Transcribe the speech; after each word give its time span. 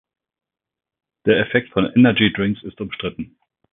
Der 1.27 1.37
Effekt 1.45 1.71
von 1.73 1.85
Energydrinks 1.93 2.63
ist 2.63 2.81
umstritten. 2.81 3.37